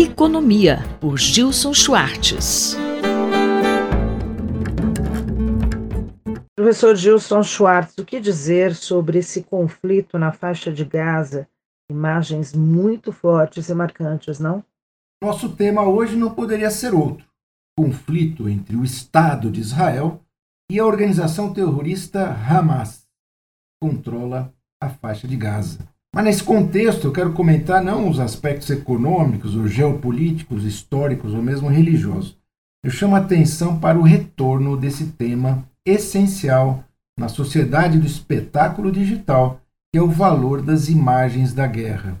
[0.00, 2.76] Economia, por Gilson Schwartz.
[6.54, 11.48] Professor Gilson Schwartz, o que dizer sobre esse conflito na faixa de Gaza?
[11.90, 14.64] Imagens muito fortes e marcantes, não?
[15.20, 17.26] Nosso tema hoje não poderia ser outro:
[17.76, 20.22] conflito entre o Estado de Israel
[20.70, 25.80] e a organização terrorista Hamas, que controla a faixa de Gaza.
[26.18, 31.68] Mas nesse contexto eu quero comentar não os aspectos econômicos, ou geopolíticos, históricos ou mesmo
[31.68, 32.36] religiosos.
[32.82, 36.82] Eu chamo a atenção para o retorno desse tema essencial
[37.16, 39.60] na sociedade do espetáculo digital,
[39.92, 42.20] que é o valor das imagens da guerra.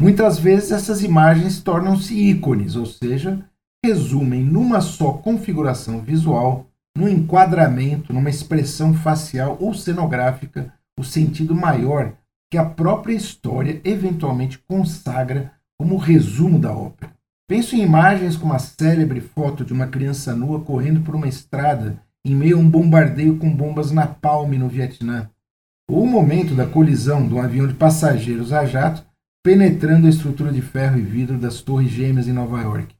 [0.00, 3.44] Muitas vezes essas imagens tornam-se ícones, ou seja,
[3.84, 12.12] resumem numa só configuração visual, num enquadramento, numa expressão facial ou cenográfica, o sentido maior
[12.54, 17.12] que a própria história eventualmente consagra como resumo da ópera.
[17.48, 22.00] Penso em imagens como a célebre foto de uma criança nua correndo por uma estrada
[22.24, 25.28] em meio a um bombardeio com bombas napalm no Vietnã,
[25.90, 29.04] ou o momento da colisão um avião de passageiros a jato
[29.42, 32.94] penetrando a estrutura de ferro e vidro das Torres Gêmeas em Nova York.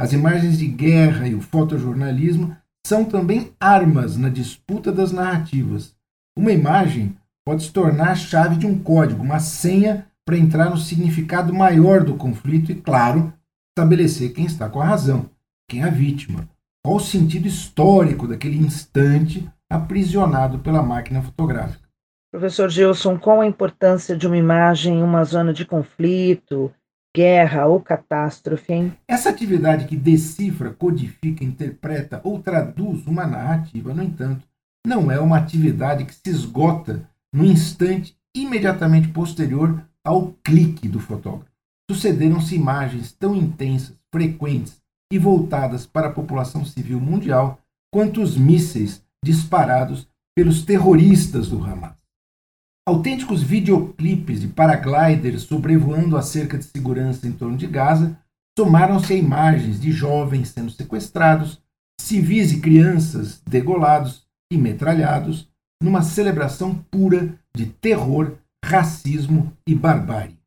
[0.00, 5.94] As imagens de guerra e o fotojornalismo são também armas na disputa das narrativas.
[6.38, 7.14] Uma imagem
[7.46, 12.02] pode se tornar a chave de um código, uma senha para entrar no significado maior
[12.02, 13.32] do conflito e, claro,
[13.70, 15.28] estabelecer quem está com a razão,
[15.68, 16.48] quem é a vítima,
[16.82, 21.84] qual o sentido histórico daquele instante aprisionado pela máquina fotográfica.
[22.32, 26.72] Professor Gilson, qual a importância de uma imagem em uma zona de conflito,
[27.14, 28.72] guerra ou catástrofe?
[28.72, 28.92] Hein?
[29.06, 34.46] Essa atividade que decifra, codifica, interpreta ou traduz uma narrativa, no entanto,
[34.86, 41.50] não é uma atividade que se esgota no instante imediatamente posterior ao clique do fotógrafo.
[41.90, 44.80] Sucederam-se imagens tão intensas, frequentes
[45.12, 47.60] e voltadas para a população civil mundial
[47.92, 51.96] quanto os mísseis disparados pelos terroristas do Hamas.
[52.86, 58.16] Autênticos videoclipes de paragliders sobrevoando a cerca de segurança em torno de Gaza
[58.56, 61.60] somaram-se a imagens de jovens sendo sequestrados,
[62.00, 65.48] civis e crianças degolados e metralhados,
[65.84, 68.32] numa celebração pura de terror,
[68.64, 70.38] racismo e barbárie.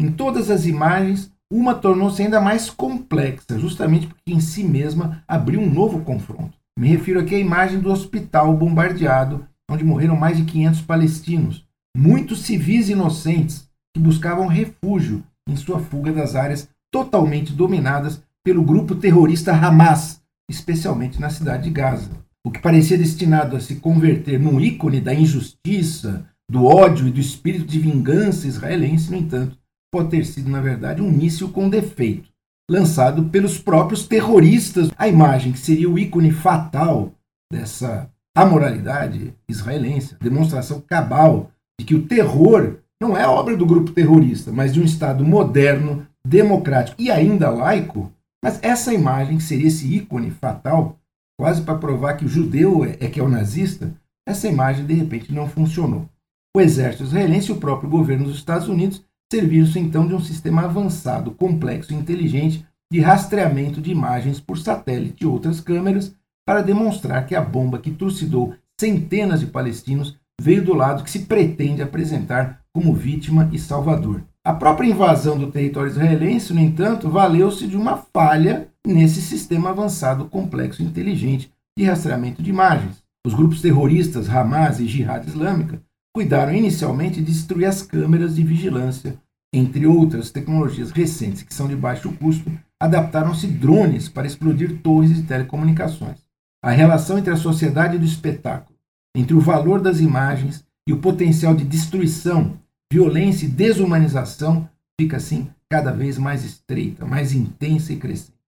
[0.00, 5.60] Em todas as imagens, uma tornou-se ainda mais complexa, justamente porque em si mesma abriu
[5.60, 6.56] um novo confronto.
[6.78, 12.40] Me refiro aqui à imagem do hospital bombardeado, onde morreram mais de 500 palestinos, muitos
[12.40, 19.52] civis inocentes que buscavam refúgio em sua fuga das áreas totalmente dominadas pelo grupo terrorista
[19.52, 22.10] Hamas, especialmente na cidade de Gaza.
[22.44, 27.20] O que parecia destinado a se converter num ícone da injustiça, do ódio e do
[27.20, 29.58] espírito de vingança israelense, no entanto,
[29.92, 32.30] pode ter sido, na verdade, um míssil com defeito,
[32.70, 34.90] lançado pelos próprios terroristas.
[34.96, 37.12] A imagem que seria o ícone fatal
[37.52, 44.52] dessa amoralidade israelense, demonstração cabal de que o terror não é obra do grupo terrorista,
[44.52, 48.12] mas de um Estado moderno, democrático e ainda laico.
[48.42, 50.99] Mas essa imagem, que seria esse ícone fatal,
[51.40, 53.94] quase para provar que o judeu é, é que é o nazista,
[54.28, 56.06] essa imagem de repente não funcionou.
[56.54, 59.02] O exército israelense e o próprio governo dos Estados Unidos
[59.32, 65.24] serviram-se então de um sistema avançado, complexo e inteligente de rastreamento de imagens por satélite
[65.24, 66.14] e outras câmeras
[66.46, 71.20] para demonstrar que a bomba que trucidou centenas de palestinos veio do lado que se
[71.20, 74.22] pretende apresentar como vítima e salvador.
[74.42, 80.24] A própria invasão do território israelense, no entanto, valeu-se de uma falha nesse sistema avançado,
[80.24, 83.02] complexo e inteligente de rastreamento de imagens.
[83.24, 85.82] Os grupos terroristas Hamas e Jihad Islâmica
[86.14, 89.18] cuidaram inicialmente de destruir as câmeras de vigilância.
[89.52, 95.22] Entre outras tecnologias recentes que são de baixo custo, adaptaram-se drones para explodir torres de
[95.24, 96.18] telecomunicações.
[96.62, 98.78] A relação entre a sociedade do espetáculo,
[99.14, 102.58] entre o valor das imagens e o potencial de destruição,
[102.92, 104.68] violência e desumanização
[105.00, 108.38] fica assim cada vez mais estreita, mais intensa e crescente.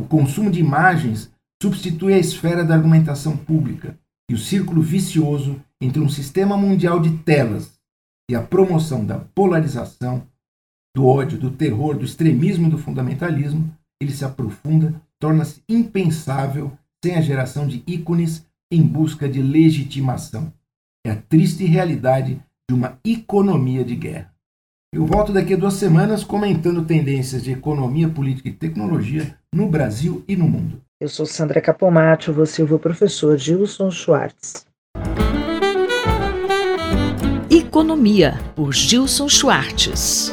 [0.00, 3.98] O consumo de imagens substitui a esfera da argumentação pública
[4.30, 7.78] e o círculo vicioso entre um sistema mundial de telas
[8.28, 10.26] e a promoção da polarização,
[10.94, 17.14] do ódio, do terror, do extremismo e do fundamentalismo, ele se aprofunda, torna-se impensável sem
[17.14, 20.52] a geração de ícones em busca de legitimação.
[21.06, 24.34] É a triste realidade de uma economia de guerra.
[24.92, 30.24] Eu volto daqui a duas semanas comentando tendências de economia, política e tecnologia no Brasil
[30.26, 30.80] e no mundo.
[31.00, 34.66] Eu sou Sandra Capomatti, você é o professor Gilson Schwartz.
[37.50, 40.32] Economia, por Gilson Schwartz.